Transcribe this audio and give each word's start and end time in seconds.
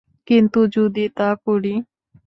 কিন্তু 0.27 0.59
যদি 0.67 1.05
তা 1.17 1.29
করি। 1.45 1.73